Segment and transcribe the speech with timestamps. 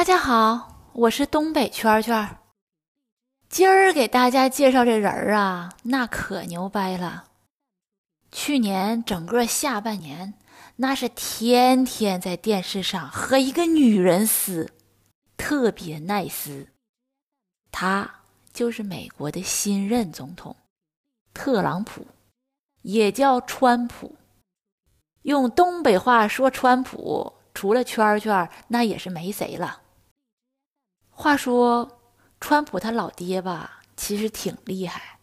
[0.00, 2.38] 大家好，我是东北圈圈。
[3.50, 7.26] 今儿给大家介绍这人儿啊，那可牛掰了。
[8.32, 10.32] 去年整个下半年，
[10.76, 14.72] 那是天天在电视上和一个女人撕，
[15.36, 16.68] 特别耐撕。
[17.70, 18.10] 他
[18.54, 20.56] 就是美国的新任总统
[21.34, 22.06] 特朗普，
[22.80, 24.16] 也叫川普。
[25.24, 29.82] 用东北话说，川普除了圈圈，那也是没谁了。
[31.20, 32.00] 话说，
[32.40, 35.18] 川普他老爹吧，其实挺厉害。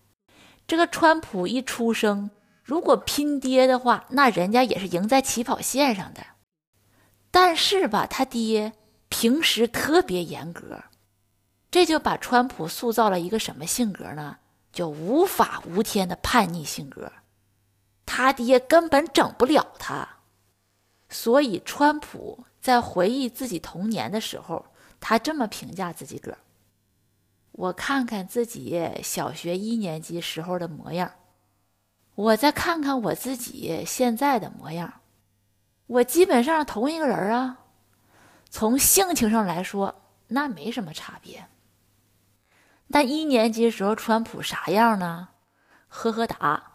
[0.67, 2.29] 这个川普一出生，
[2.63, 6.21] 如果拼爹的话，那人家也是赢在起跑线上的。
[7.31, 8.73] 但是吧，他爹
[9.09, 10.83] 平时特别严格，
[11.71, 14.37] 这就把川普塑造了一个什么性格呢？
[14.71, 17.11] 就无法无天的叛逆性格。
[18.05, 20.07] 他爹根本整不了他，
[21.09, 24.63] 所以川普在回忆自己童年的时候。
[24.99, 26.37] 他这么评价自己个儿
[27.53, 31.11] ：“我看看自己小学一年级时候的模样，
[32.15, 35.01] 我再看看我自己现在的模样，
[35.85, 37.59] 我基本上同一个人啊。
[38.49, 41.47] 从性情上来说，那没什么差别。
[42.89, 45.29] 但一年级时候，川普啥样呢？
[45.89, 46.71] 呵呵哒！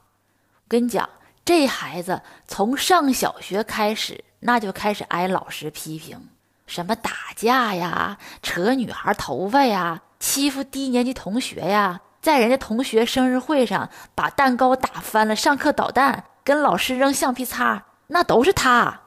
[0.69, 1.09] 跟你讲，
[1.45, 6.29] 这孩子从上小学开始，那就开始挨老师批评。”
[6.73, 19.03] 什么打架呀，扯女孩头发呀，欺负低年级同学呀，在人家同学生日会上把蛋糕打翻了，上课捣蛋，跟老师扔橡皮擦，那都是他。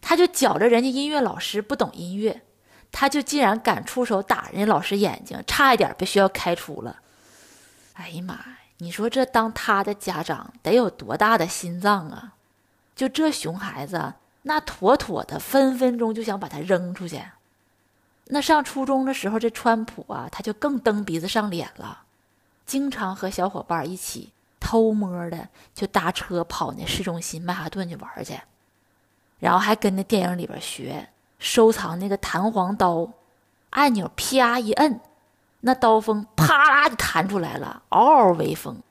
[0.00, 2.40] 他就觉着人家音乐老师不懂音乐，
[2.90, 6.96] 他就竟然敢出手打人家老师眼睛，差一点被学校开除了。
[7.92, 8.46] 哎呀妈呀，
[8.78, 12.32] 你说这当他的家长得有多大的心脏啊？
[12.96, 14.14] 就这熊孩子。
[14.46, 17.22] 那妥妥的，分分钟就想把他扔出去。
[18.26, 22.04] 那上初中的时候，这川普啊，他就更蹬鼻子上脸了，
[22.64, 28.40] 经常和小伙伴一起偷摸的就搭车跑那市中心曼哈顿去玩去，
[29.38, 33.10] 然后还跟那电影里边学收藏那个弹簧刀，
[33.70, 35.00] 按钮啪一摁，
[35.60, 38.82] 那刀锋啪啦就弹出来了，嗷嗷威风。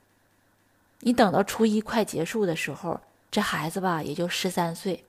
[1.00, 3.00] 你等到初一快结束的时候，
[3.30, 5.04] 这孩子吧也就十三岁。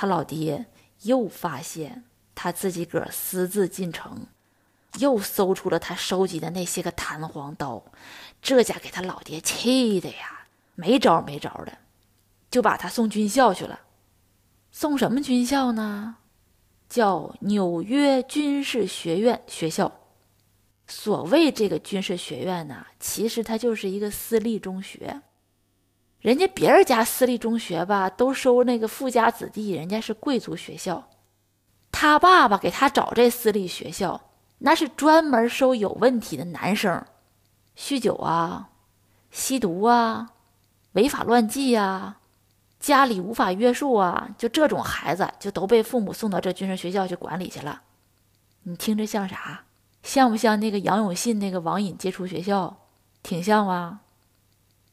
[0.00, 0.64] 他老爹
[1.02, 4.26] 又发现他自己个私自进城，
[4.98, 7.84] 又搜出了他收集的那些个弹簧刀，
[8.40, 11.76] 这家给他老爹气的呀，没招没招的，
[12.50, 13.80] 就把他送军校去了。
[14.72, 16.16] 送什么军校呢？
[16.88, 19.92] 叫纽约军事学院学校。
[20.86, 25.20] 所谓这个军事学院呢，其实它就是一个私立中学。
[26.20, 31.08] 人家别人家私立中学吧，都收那个富家子弟，人家是贵族学校。
[31.90, 34.20] 他爸爸给他找这私立学校，
[34.58, 37.04] 那是专门收有问题的男生，
[37.76, 38.68] 酗酒啊、
[39.30, 40.30] 吸毒啊、
[40.92, 42.18] 违法乱纪啊、
[42.78, 47.82] 家里无法约束啊，就这种孩子就都被父母送到这军事学校去管理去了。
[48.64, 49.64] 你听着像啥？
[50.02, 52.76] 像不像那个杨永信那个网瘾戒除学校？
[53.22, 54.00] 挺像吧？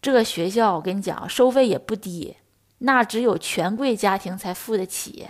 [0.01, 2.37] 这个学校我跟你讲，收费也不低，
[2.77, 5.27] 那只有权贵家庭才付得起。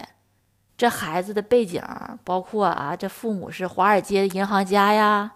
[0.76, 1.82] 这孩子的背景
[2.24, 5.32] 包括啊，这父母是华尔街的银行家呀，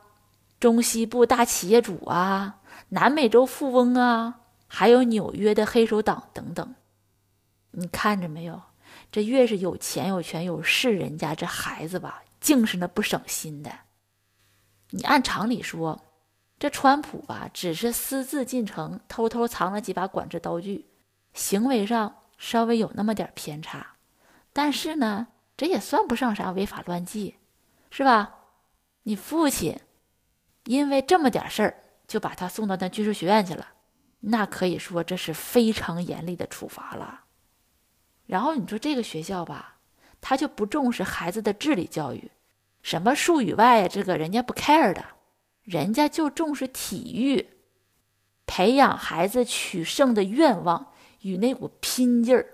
[0.59, 6.75] 中西部大企业主啊，南美洲富翁啊，还有纽约的黑手党等等。
[7.71, 8.61] 你看着没有？
[9.11, 13.71] 这越是有钱有权有势人家，这孩子吧，净是那不省心的。
[14.91, 15.99] 你按常理说。
[16.61, 20.85] 这川普吧，只是私自进城，偷偷藏了几把管制刀具，
[21.33, 23.95] 行为上稍微有那么点偏差，
[24.53, 27.37] 但是呢，这也算不上啥违法乱纪，
[27.89, 28.35] 是吧？
[29.01, 29.79] 你父亲
[30.65, 33.69] 因为这么点事儿就把他送到那军事学院去了，
[34.19, 37.21] 那可以说这是非常严厉的处罚了。
[38.27, 39.77] 然后你说这个学校吧，
[40.21, 42.29] 他就不重视孩子的智力教育，
[42.83, 45.03] 什么数语外呀，这个人家不 care 的。
[45.71, 47.47] 人家就重视体育，
[48.45, 50.91] 培养孩子取胜的愿望
[51.21, 52.45] 与那股拼劲儿，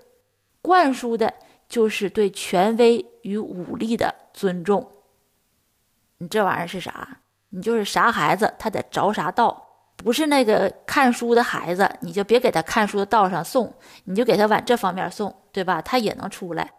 [0.62, 1.34] 灌输的
[1.68, 4.88] 就是对权威与武力的尊重。
[6.18, 7.22] 你这玩意儿是啥？
[7.48, 9.64] 你就是啥孩子，他得着啥道。
[9.96, 13.74] 不是那个看书的孩子，你就别给他看书的道上送，
[14.04, 15.82] 你就给他往这方面送，对吧？
[15.82, 16.72] 他也能出来。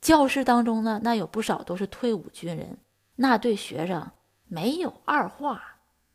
[0.00, 2.78] 教室当中呢，那有不少都是退伍军人，
[3.14, 4.10] 那对学生
[4.50, 5.62] 没有二话。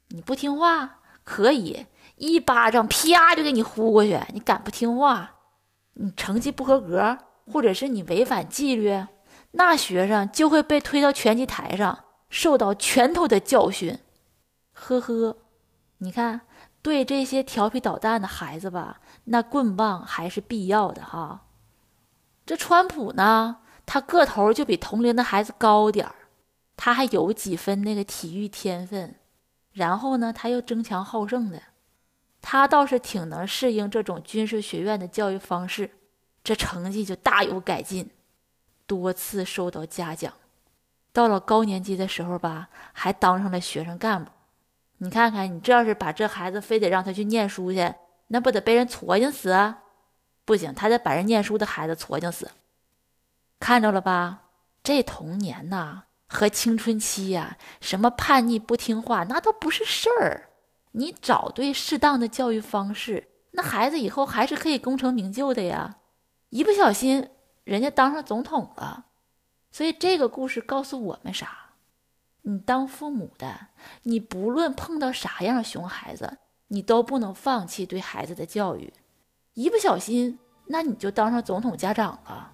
[0.09, 1.87] 你不听话，可以
[2.17, 4.19] 一巴掌啪就给你呼过去。
[4.33, 5.31] 你敢不听话，
[5.93, 7.17] 你成绩不合格，
[7.51, 9.07] 或者是你违反纪律，
[9.51, 13.97] 那学生就会被推到拳击台上，受到拳头的教训。
[14.73, 15.37] 呵呵。
[15.99, 16.41] 你看，
[16.81, 21.45] 对这些调皮捣蛋的孩子吧，那棍棒还是必要的哈。
[22.45, 26.13] 这川普呢，他个头就比同龄的孩子高点儿，
[26.85, 29.15] 他还有几分那个体育天分，
[29.71, 31.59] 然后呢，他又争强好胜的，
[32.43, 35.89] 他倒是挺能适应这种军事学院的教育方式，
[36.43, 38.11] 这成绩就大有改进，
[38.85, 40.31] 多次受到嘉奖。
[41.11, 44.29] 到了高年级的时候吧，还当上了学生干部。
[44.97, 47.95] 你看看，你这要是把这孩子非得让他去念书去，
[48.27, 49.73] 那不得被人戳进死？
[50.45, 52.51] 不行，他得把人念书的孩子戳进死。
[53.59, 54.43] 看着了吧？
[54.83, 60.49] 这童年呐和青春期呀，什么叛逆不听话，那都不是事儿。
[60.91, 65.97] 你找对适当的教育方式，那孩子以后还是可以功成名就的呀。
[66.49, 67.29] 一不小心，
[67.63, 69.07] 人家当上总统了。
[69.71, 71.71] 所以这个故事告诉我们啥？
[72.43, 73.67] 你当父母的，
[74.03, 76.37] 你不论碰到啥样熊孩子，
[76.67, 78.93] 你都不能放弃对孩子的教育。
[79.53, 82.53] 一不小心，那你就当上总统家长了。